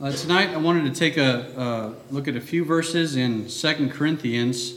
[0.00, 3.90] Uh, tonight, I wanted to take a uh, look at a few verses in Second
[3.90, 4.74] Corinthians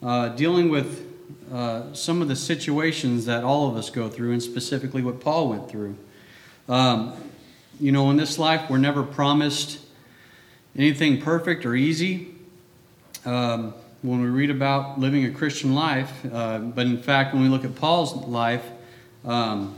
[0.00, 1.04] uh, dealing with
[1.52, 5.48] uh, some of the situations that all of us go through, and specifically what Paul
[5.48, 5.96] went through.
[6.68, 7.12] Um,
[7.80, 9.80] you know, in this life, we're never promised
[10.76, 12.32] anything perfect or easy.
[13.24, 17.48] Um, when we read about living a Christian life, uh, but in fact, when we
[17.48, 18.64] look at Paul's life,
[19.24, 19.74] um,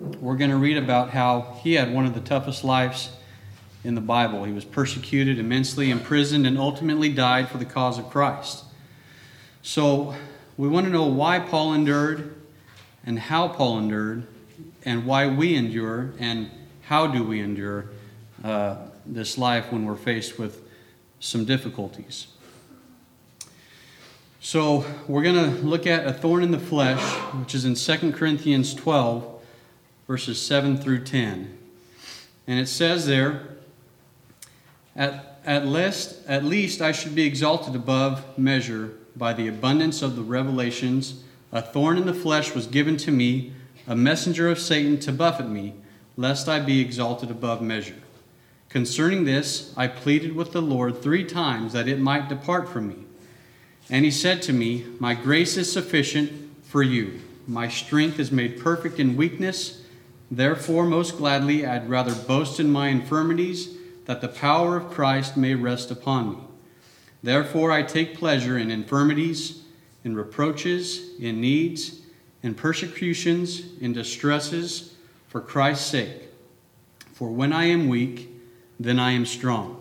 [0.00, 3.10] we're going to read about how he had one of the toughest lives
[3.84, 4.44] in the Bible.
[4.44, 8.64] He was persecuted, immensely imprisoned, and ultimately died for the cause of Christ.
[9.62, 10.14] So
[10.56, 12.34] we want to know why Paul endured
[13.06, 14.26] and how Paul endured
[14.84, 16.50] and why we endure and
[16.82, 17.86] how do we endure
[18.42, 20.62] uh, this life when we're faced with
[21.20, 22.26] some difficulties.
[24.40, 27.00] So we're going to look at a thorn in the flesh,
[27.32, 29.42] which is in 2 Corinthians 12,
[30.06, 31.58] verses 7 through 10.
[32.46, 33.53] And it says there,
[34.96, 40.16] at, at, least, at least I should be exalted above measure by the abundance of
[40.16, 41.22] the revelations.
[41.52, 43.52] A thorn in the flesh was given to me,
[43.86, 45.74] a messenger of Satan to buffet me,
[46.16, 47.96] lest I be exalted above measure.
[48.68, 52.96] Concerning this, I pleaded with the Lord three times that it might depart from me.
[53.90, 56.32] And he said to me, My grace is sufficient
[56.64, 57.20] for you.
[57.46, 59.82] My strength is made perfect in weakness.
[60.30, 63.73] Therefore, most gladly, I'd rather boast in my infirmities
[64.06, 66.38] that the power of Christ may rest upon me.
[67.22, 69.62] Therefore, I take pleasure in infirmities,
[70.04, 72.00] in reproaches, in needs,
[72.42, 74.94] in persecutions, in distresses,
[75.28, 76.28] for Christ's sake.
[77.14, 78.30] For when I am weak,
[78.78, 79.80] then I am strong.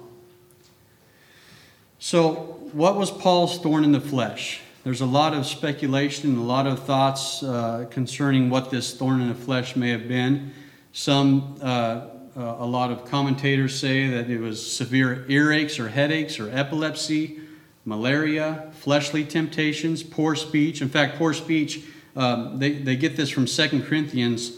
[2.00, 4.62] So, what was Paul's thorn in the flesh?
[4.84, 9.22] There's a lot of speculation and a lot of thoughts uh, concerning what this thorn
[9.22, 10.54] in the flesh may have been.
[10.92, 16.50] Some uh, a lot of commentators say that it was severe earaches or headaches or
[16.50, 17.40] epilepsy,
[17.86, 20.82] malaria, fleshly temptations, poor speech.
[20.82, 21.84] In fact, poor speech,
[22.16, 24.58] um, they, they get this from 2 Corinthians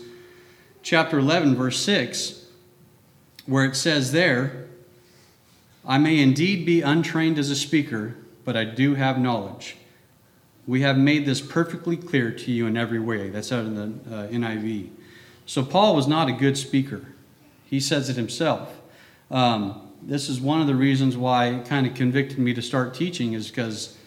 [0.83, 2.45] chapter 11, verse 6,
[3.45, 4.67] where it says there,
[5.85, 9.77] I may indeed be untrained as a speaker, but I do have knowledge.
[10.67, 13.29] We have made this perfectly clear to you in every way.
[13.29, 14.89] That's out in the uh, NIV.
[15.45, 17.05] So Paul was not a good speaker.
[17.75, 18.73] He says it himself.
[19.29, 22.93] Um, this is one of the reasons why it kind of convicted me to start
[22.93, 23.97] teaching, is because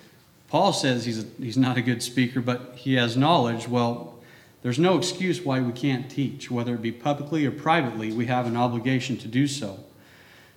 [0.48, 3.68] Paul says he's, a, he's not a good speaker, but he has knowledge.
[3.68, 4.14] Well,
[4.62, 8.46] there's no excuse why we can't teach, whether it be publicly or privately, we have
[8.46, 9.80] an obligation to do so.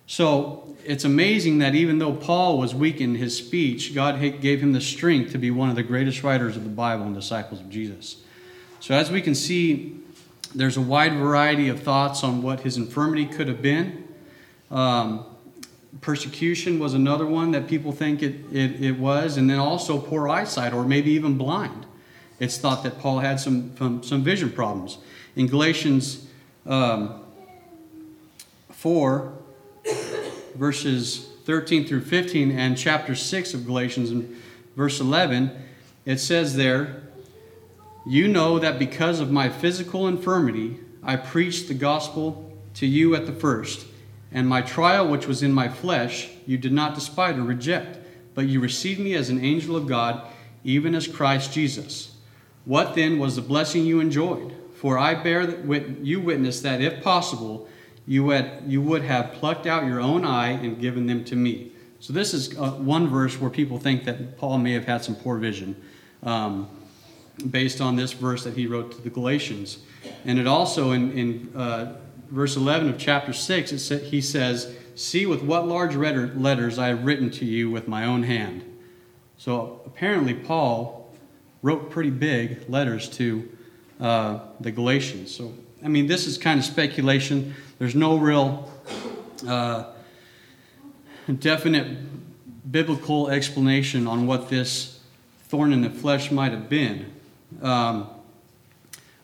[0.07, 4.71] So it's amazing that even though Paul was weak in his speech, God gave him
[4.71, 7.69] the strength to be one of the greatest writers of the Bible and disciples of
[7.69, 8.23] Jesus.
[8.79, 10.00] So as we can see
[10.53, 14.07] there's a wide variety of thoughts on what his infirmity could have been.
[14.69, 15.25] Um,
[15.99, 20.29] persecution was another one that people think it, it, it, was, and then also poor
[20.29, 21.85] eyesight or maybe even blind.
[22.39, 24.97] It's thought that Paul had some, some, some vision problems.
[25.35, 26.27] In Galatians
[26.65, 27.21] um,
[28.69, 29.33] 4,
[30.55, 34.37] verses 13 through 15, and chapter 6 of Galatians, in
[34.75, 35.51] verse 11,
[36.05, 37.03] it says there,
[38.05, 43.25] you know that because of my physical infirmity, I preached the gospel to you at
[43.25, 43.85] the first,
[44.31, 47.99] and my trial, which was in my flesh, you did not despise or reject,
[48.33, 50.25] but you received me as an angel of God,
[50.63, 52.15] even as Christ Jesus.
[52.65, 54.55] What then was the blessing you enjoyed?
[54.75, 55.59] For I bear
[56.01, 57.67] you witness that if possible,
[58.07, 61.71] you would, you would have plucked out your own eye and given them to me.
[61.99, 65.15] So, this is uh, one verse where people think that Paul may have had some
[65.15, 65.79] poor vision.
[66.23, 66.67] Um,
[67.49, 69.79] based on this verse that he wrote to the Galatians.
[70.25, 71.95] And it also, in, in uh,
[72.29, 76.87] verse 11 of chapter 6, it sa- he says, See with what large letters I
[76.87, 78.63] have written to you with my own hand.
[79.37, 81.09] So apparently, Paul
[81.61, 83.49] wrote pretty big letters to
[83.99, 85.33] uh, the Galatians.
[85.33, 85.53] So,
[85.83, 87.55] I mean, this is kind of speculation.
[87.79, 88.71] There's no real
[89.47, 89.85] uh,
[91.39, 91.97] definite
[92.71, 94.99] biblical explanation on what this
[95.47, 97.11] thorn in the flesh might have been
[97.61, 98.07] um,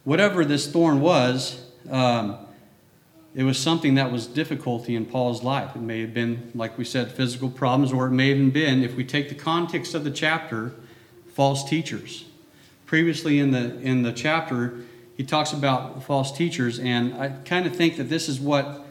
[0.03, 2.37] whatever this thorn was, um,
[3.35, 5.75] it was something that was difficulty in Paul's life.
[5.75, 8.95] It may have been, like we said, physical problems, or it may have been, if
[8.95, 10.73] we take the context of the chapter,
[11.33, 12.25] false teachers.
[12.87, 14.79] Previously in the in the chapter,
[15.15, 18.85] he talks about false teachers, and I kind of think that this is what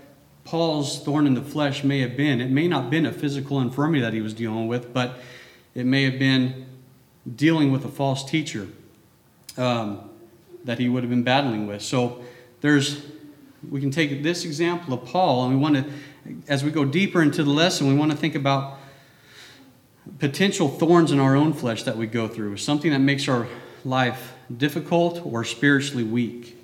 [0.44, 2.40] Paul's thorn in the flesh may have been.
[2.40, 5.18] It may not have been a physical infirmity that he was dealing with, but
[5.74, 6.66] it may have been
[7.34, 8.68] dealing with a false teacher
[9.56, 10.10] um,
[10.64, 11.82] that he would have been battling with.
[11.82, 12.22] So
[12.60, 13.04] there's,
[13.68, 15.84] we can take this example of Paul, and we want to
[16.48, 18.78] as we go deeper into the lesson, we want to think about
[20.18, 23.46] potential thorns in our own flesh that we go through, something that makes our
[23.84, 26.56] life difficult or spiritually weak.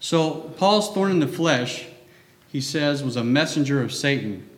[0.00, 1.86] So, Paul's thorn in the flesh,
[2.48, 4.48] he says, was a messenger of Satan.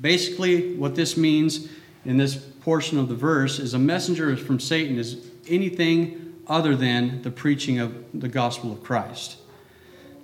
[0.00, 1.68] Basically, what this means
[2.04, 5.14] in this portion of the verse is a messenger from Satan is
[5.48, 9.36] anything other than the preaching of the gospel of Christ.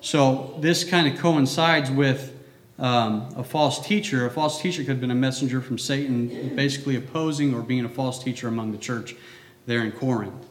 [0.00, 2.35] So, this kind of coincides with
[2.79, 4.26] um, a false teacher.
[4.26, 7.88] A false teacher could have been a messenger from Satan, basically opposing or being a
[7.88, 9.15] false teacher among the church
[9.67, 10.47] there in Corinth,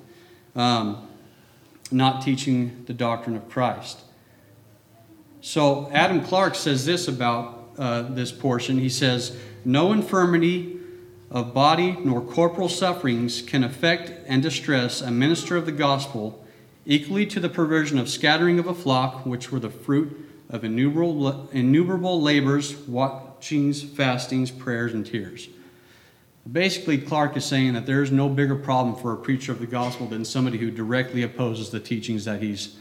[0.56, 1.08] um,
[1.92, 4.02] not teaching the doctrine of Christ.
[5.42, 8.80] So Adam Clarke says this about uh, this portion.
[8.80, 10.73] He says, No infirmity
[11.34, 16.46] of body nor corporal sufferings can affect and distress a minister of the gospel
[16.86, 21.50] equally to the perversion of scattering of a flock, which were the fruit of innumerable,
[21.52, 25.50] innumerable labors, watchings, fastings, prayers, and tears.
[26.52, 29.66] Basically, Clarke is saying that there is no bigger problem for a preacher of the
[29.66, 32.76] gospel than somebody who directly opposes the teachings that he's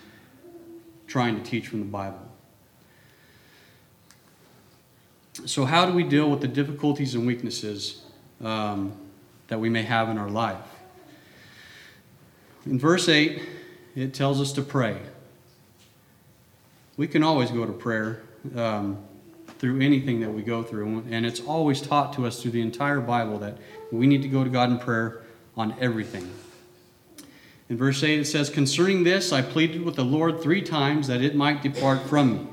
[1.06, 2.28] trying to teach from the Bible.
[5.46, 8.02] So, how do we deal with the difficulties and weaknesses
[8.42, 8.92] um,
[9.48, 10.58] that we may have in our life?
[12.66, 13.42] In verse 8,
[13.94, 14.98] it tells us to pray
[16.96, 18.22] we can always go to prayer
[18.54, 18.98] um,
[19.58, 21.04] through anything that we go through.
[21.10, 23.56] And it's always taught to us through the entire Bible that
[23.90, 25.22] we need to go to God in prayer
[25.56, 26.30] on everything.
[27.68, 31.22] In verse 8, it says, Concerning this, I pleaded with the Lord three times that
[31.22, 32.46] it might depart from me.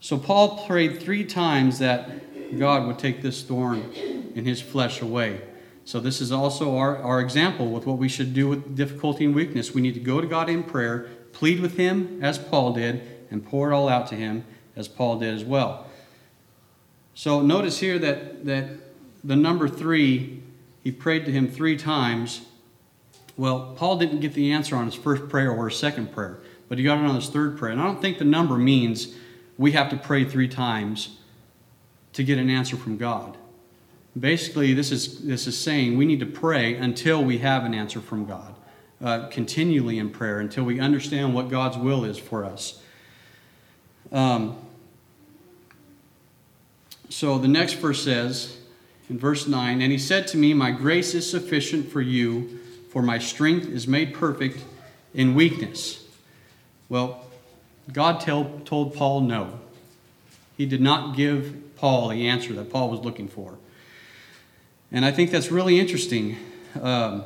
[0.00, 2.10] So Paul prayed three times that
[2.58, 3.92] God would take this thorn
[4.34, 5.40] in his flesh away.
[5.84, 9.34] So this is also our, our example with what we should do with difficulty and
[9.34, 9.74] weakness.
[9.74, 13.44] We need to go to God in prayer plead with him as Paul did, and
[13.44, 14.44] pour it all out to him
[14.76, 15.86] as Paul did as well.
[17.14, 18.68] So notice here that, that
[19.24, 20.42] the number three,
[20.84, 22.42] he prayed to him three times.
[23.36, 26.38] Well, Paul didn't get the answer on his first prayer or his second prayer,
[26.68, 27.72] but he got it on his third prayer.
[27.72, 29.14] And I don't think the number means
[29.58, 31.18] we have to pray three times
[32.12, 33.36] to get an answer from God.
[34.18, 38.00] Basically, this is, this is saying we need to pray until we have an answer
[38.00, 38.54] from God
[39.02, 42.80] uh, continually in prayer until we understand what God's will is for us.
[44.10, 44.56] Um,
[47.08, 48.58] so the next verse says,
[49.10, 52.60] in verse 9, And he said to me, My grace is sufficient for you,
[52.90, 54.64] for my strength is made perfect
[55.12, 56.04] in weakness.
[56.88, 57.24] Well,
[57.92, 59.58] God tell, told Paul no.
[60.62, 63.58] He did not give Paul the answer that Paul was looking for.
[64.92, 66.36] And I think that's really interesting.
[66.80, 67.24] Um,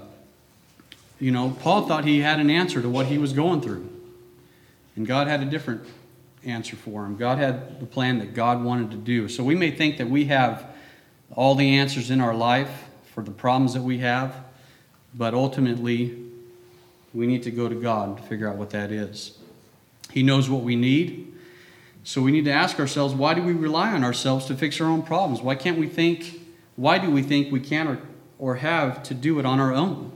[1.20, 3.90] you know, Paul thought he had an answer to what he was going through.
[4.96, 5.82] And God had a different
[6.46, 7.18] answer for him.
[7.18, 9.28] God had the plan that God wanted to do.
[9.28, 10.64] So we may think that we have
[11.34, 14.34] all the answers in our life for the problems that we have,
[15.14, 16.22] but ultimately,
[17.12, 19.36] we need to go to God to figure out what that is.
[20.10, 21.34] He knows what we need.
[22.06, 24.86] So we need to ask ourselves why do we rely on ourselves to fix our
[24.86, 25.42] own problems?
[25.42, 26.40] Why can't we think,
[26.76, 27.98] why do we think we can or,
[28.38, 30.12] or have to do it on our own?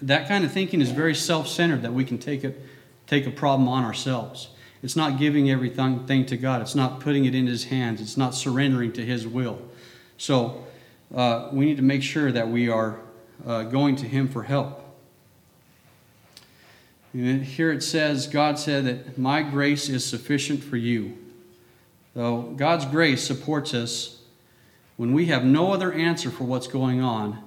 [0.00, 2.64] that kind of thinking is very self-centered that we can take it
[3.06, 4.48] take a problem on ourselves.
[4.82, 6.62] It's not giving everything to god.
[6.62, 8.00] It's not putting it in his hands.
[8.00, 9.60] It's not surrendering to his will.
[10.16, 10.64] So
[11.14, 12.98] uh, we need to make sure that we are
[13.46, 14.87] uh, going to him for help
[17.12, 21.16] and here it says god said that my grace is sufficient for you
[22.14, 24.22] so god's grace supports us
[24.96, 27.42] when we have no other answer for what's going on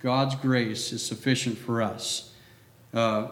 [0.00, 2.32] God's grace is sufficient for us
[2.94, 3.28] uh,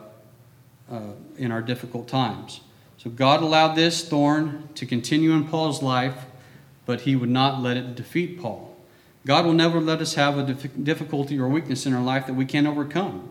[0.91, 1.01] uh,
[1.37, 2.61] in our difficult times.
[2.99, 6.25] So God allowed this thorn to continue in Paul's life,
[6.85, 8.77] but he would not let it defeat Paul.
[9.25, 12.47] God will never let us have a difficulty or weakness in our life that we
[12.47, 13.29] can't overcome.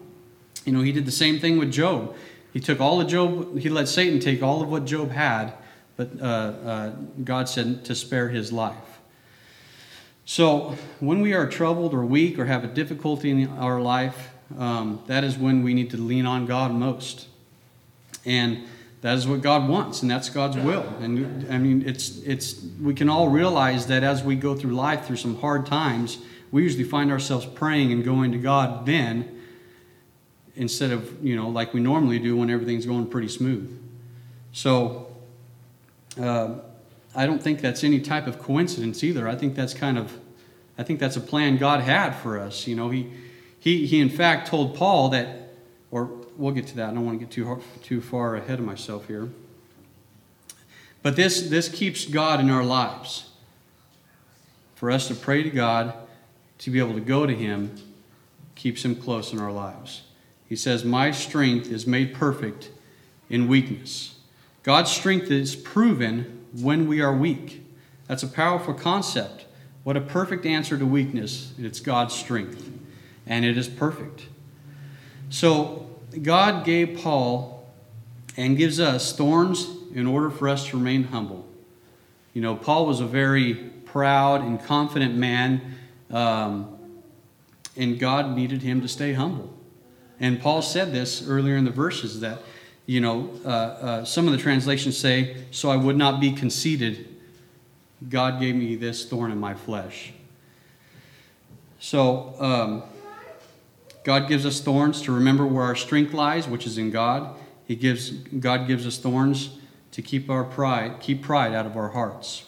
[0.65, 2.15] You know, he did the same thing with Job.
[2.51, 5.53] He took all of Job, he let Satan take all of what Job had,
[5.95, 6.89] but uh, uh
[7.23, 8.99] God said to spare his life.
[10.25, 15.03] So, when we are troubled or weak or have a difficulty in our life, um,
[15.05, 17.27] that is when we need to lean on God most.
[18.25, 18.63] And
[19.01, 20.85] that is what God wants, and that's God's will.
[20.99, 25.05] And I mean, it's, it's, we can all realize that as we go through life
[25.05, 26.17] through some hard times,
[26.51, 29.34] we usually find ourselves praying and going to God then
[30.55, 33.81] instead of, you know, like we normally do when everything's going pretty smooth.
[34.51, 35.07] So,
[36.19, 36.55] uh,
[37.15, 39.27] I don't think that's any type of coincidence either.
[39.27, 40.17] I think that's kind of,
[40.77, 42.67] I think that's a plan God had for us.
[42.67, 43.09] You know, he,
[43.59, 45.53] he, he in fact told Paul that,
[45.91, 46.89] or we'll get to that.
[46.89, 49.29] I don't want to get too, too far ahead of myself here.
[51.01, 53.29] But this, this keeps God in our lives.
[54.75, 55.93] For us to pray to God,
[56.59, 57.77] to be able to go to Him,
[58.55, 60.01] keeps Him close in our lives.
[60.47, 62.71] He says, My strength is made perfect
[63.29, 64.15] in weakness.
[64.63, 67.63] God's strength is proven when we are weak.
[68.07, 69.45] That's a powerful concept.
[69.83, 71.53] What a perfect answer to weakness.
[71.59, 72.69] It's God's strength,
[73.27, 74.27] and it is perfect.
[75.29, 75.87] So,
[76.21, 77.67] God gave Paul
[78.37, 81.47] and gives us thorns in order for us to remain humble.
[82.33, 85.75] You know, Paul was a very proud and confident man,
[86.11, 86.77] um,
[87.77, 89.54] and God needed him to stay humble.
[90.19, 92.39] And Paul said this earlier in the verses that,
[92.85, 97.07] you know, uh, uh, some of the translations say, So I would not be conceited.
[98.07, 100.13] God gave me this thorn in my flesh.
[101.79, 102.83] So, um,
[104.03, 107.35] God gives us thorns to remember where our strength lies, which is in God.
[107.65, 109.57] He gives, God gives us thorns
[109.91, 112.45] to keep our pride, keep pride out of our hearts.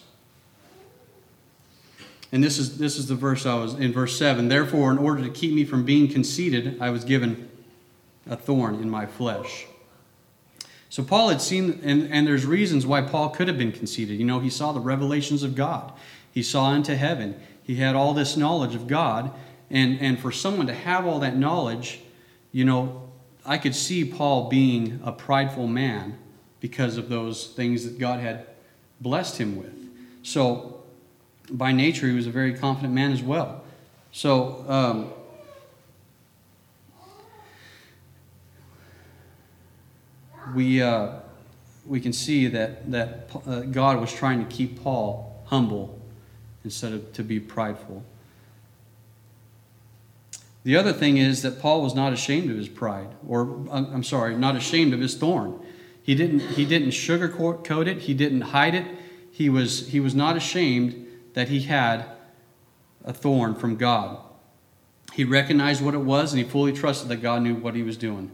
[2.30, 4.48] And this is, this is the verse I was in verse 7.
[4.48, 7.47] Therefore, in order to keep me from being conceited, I was given
[8.28, 9.66] a thorn in my flesh.
[10.90, 14.18] So Paul had seen, and, and there's reasons why Paul could have been conceited.
[14.18, 15.92] You know, he saw the revelations of God,
[16.32, 19.32] he saw into heaven, he had all this knowledge of God.
[19.70, 22.00] And, and for someone to have all that knowledge,
[22.52, 23.10] you know,
[23.44, 26.16] I could see Paul being a prideful man
[26.60, 28.46] because of those things that God had
[29.00, 29.74] blessed him with.
[30.22, 30.82] So,
[31.50, 33.62] by nature, he was a very confident man as well.
[34.12, 35.12] So, um,
[40.54, 41.20] we, uh,
[41.86, 46.00] we can see that, that uh, God was trying to keep Paul humble
[46.64, 48.04] instead of to be prideful.
[50.64, 54.36] The other thing is that Paul was not ashamed of his pride, or I'm sorry,
[54.36, 55.58] not ashamed of his thorn.
[56.02, 58.86] He didn't, he didn't sugarcoat it, he didn't hide it.
[59.30, 62.04] He was, he was not ashamed that he had
[63.04, 64.18] a thorn from God.
[65.14, 67.96] He recognized what it was and he fully trusted that God knew what he was
[67.96, 68.30] doing.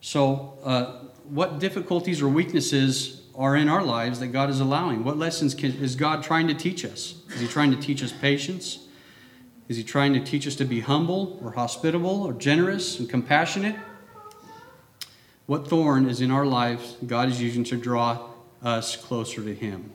[0.00, 5.04] So, uh, what difficulties or weaknesses are in our lives that God is allowing?
[5.04, 7.14] What lessons can, is God trying to teach us?
[7.30, 8.80] Is He trying to teach us patience?
[9.68, 13.76] Is He trying to teach us to be humble or hospitable or generous and compassionate?
[15.46, 18.28] What thorn is in our lives God is using to draw
[18.62, 19.92] us closer to Him?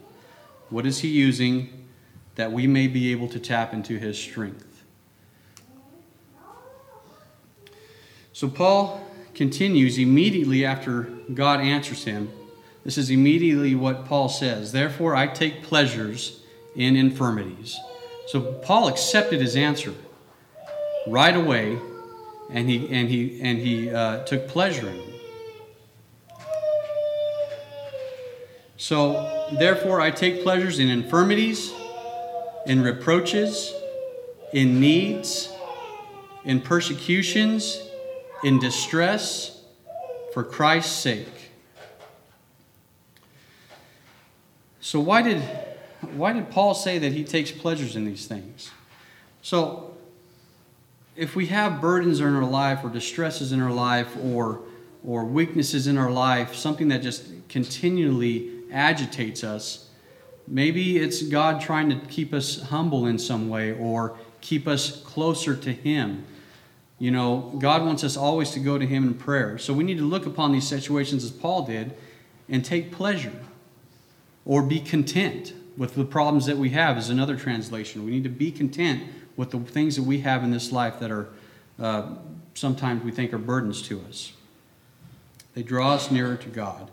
[0.70, 1.88] What is He using
[2.36, 4.84] that we may be able to tap into His strength?
[8.32, 12.32] So, Paul continues immediately after God answers him.
[12.84, 14.72] This is immediately what Paul says.
[14.72, 16.42] Therefore, I take pleasures
[16.76, 17.78] in infirmities.
[18.28, 19.94] So Paul accepted his answer
[21.08, 21.78] right away,
[22.50, 25.10] and he and he and he uh, took pleasure in it.
[28.78, 31.72] So therefore, I take pleasures in infirmities,
[32.66, 33.74] in reproaches,
[34.52, 35.50] in needs,
[36.44, 37.82] in persecutions
[38.44, 39.62] in distress
[40.34, 41.52] for Christ's sake.
[44.82, 45.42] So why did
[46.16, 48.72] why did Paul say that he takes pleasures in these things?
[49.42, 49.96] So
[51.16, 54.62] if we have burdens in our life or distresses in our life or
[55.06, 59.90] or weaknesses in our life, something that just continually agitates us,
[60.48, 65.56] maybe it's God trying to keep us humble in some way or keep us closer
[65.56, 66.26] to him
[67.04, 69.58] you know, God wants us always to go to Him in prayer.
[69.58, 71.98] So we need to look upon these situations as Paul did
[72.48, 73.34] and take pleasure
[74.46, 78.06] or be content with the problems that we have, is another translation.
[78.06, 79.04] We need to be content
[79.36, 81.28] with the things that we have in this life that are
[81.78, 82.14] uh,
[82.54, 84.32] sometimes we think are burdens to us.
[85.56, 86.90] They draw us nearer to God.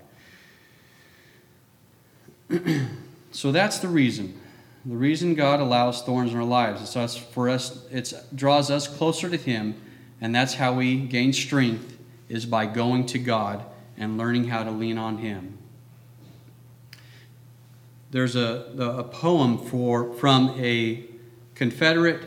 [3.31, 4.40] so that's the reason.
[4.85, 8.88] The reason God allows thorns in our lives is us, for us, it draws us
[8.88, 9.81] closer to Him
[10.21, 11.99] and that's how we gain strength
[12.29, 13.65] is by going to God
[13.97, 15.59] and learning how to lean on Him.
[18.11, 21.05] There's a, a poem for, from a
[21.55, 22.23] Confederate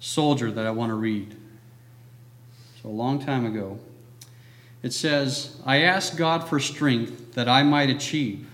[0.00, 1.36] soldier that I want to read.
[2.82, 3.78] So, a long time ago.
[4.82, 8.48] It says, I asked God for strength that I might achieve.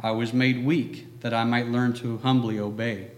[0.00, 3.10] I was made weak that I might learn to humbly obey.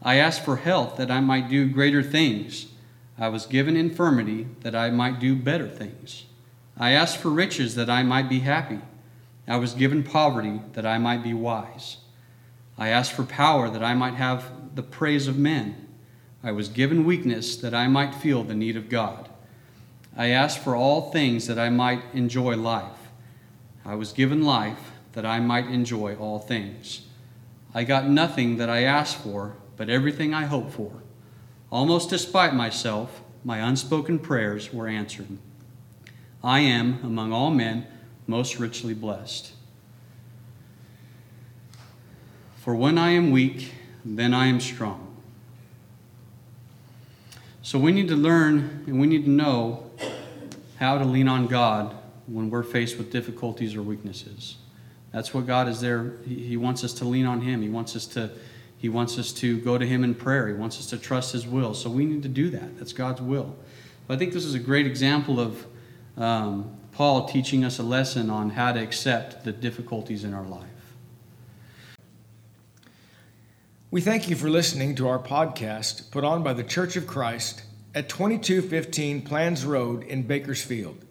[0.00, 2.66] I asked for health that I might do greater things.
[3.18, 6.24] I was given infirmity that I might do better things.
[6.76, 8.80] I asked for riches that I might be happy.
[9.46, 11.98] I was given poverty that I might be wise.
[12.78, 15.88] I asked for power that I might have the praise of men.
[16.42, 19.28] I was given weakness that I might feel the need of God.
[20.16, 23.10] I asked for all things that I might enjoy life.
[23.84, 27.06] I was given life that I might enjoy all things.
[27.74, 31.01] I got nothing that I asked for, but everything I hoped for.
[31.72, 35.38] Almost despite myself, my unspoken prayers were answered.
[36.44, 37.86] I am, among all men,
[38.26, 39.52] most richly blessed.
[42.56, 43.72] For when I am weak,
[44.04, 45.16] then I am strong.
[47.62, 49.90] So we need to learn and we need to know
[50.78, 54.56] how to lean on God when we're faced with difficulties or weaknesses.
[55.10, 56.16] That's what God is there.
[56.26, 57.62] He, wants us to lean on Him.
[57.62, 58.30] He wants us to.
[58.82, 60.48] He wants us to go to Him in prayer.
[60.48, 61.72] He wants us to trust His will.
[61.72, 62.76] So we need to do that.
[62.78, 63.54] That's God's will.
[64.08, 65.64] But I think this is a great example of
[66.16, 70.66] um, Paul teaching us a lesson on how to accept the difficulties in our life.
[73.92, 77.62] We thank you for listening to our podcast put on by the Church of Christ
[77.94, 81.04] at 2215 Planz Road in Bakersfield.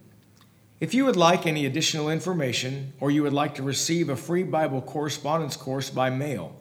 [0.81, 4.43] If you would like any additional information or you would like to receive a free
[4.43, 6.60] Bible correspondence course by mail,